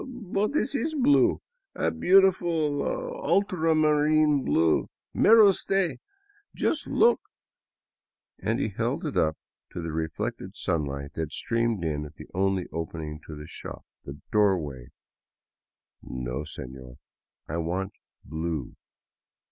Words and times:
"But 0.33 0.53
this 0.53 0.73
is 0.73 0.95
blue, 0.95 1.43
a 1.75 1.91
beautiful 1.91 2.81
ultramarine 3.23 4.43
blue, 4.43 4.87
mira 5.13 5.49
uste 5.49 5.99
'—just 6.61 6.87
look," 6.87 7.21
and 8.41 8.59
he 8.59 8.69
held 8.69 9.05
it 9.05 9.15
up 9.15 9.37
to 9.73 9.79
the 9.79 9.91
reflected 9.91 10.57
sunlight 10.57 11.11
that 11.13 11.31
streamed 11.31 11.83
in 11.83 12.05
at 12.07 12.15
the 12.15 12.25
only 12.33 12.65
opening 12.73 13.19
to 13.27 13.35
the 13.35 13.45
shop,— 13.45 13.85
the 14.05 14.19
doorway." 14.31 14.87
No, 16.01 16.45
sefior, 16.45 16.95
I 17.47 17.57
want 17.57 17.93
blue.' 18.25 18.75